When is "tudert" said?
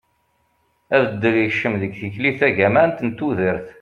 3.17-3.67